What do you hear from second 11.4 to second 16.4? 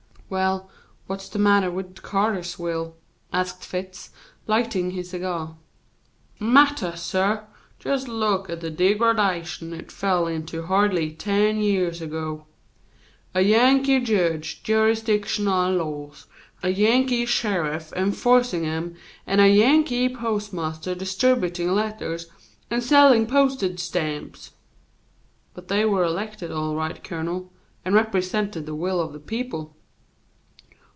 years ago. A Yankee jedge jurisdiction our laws,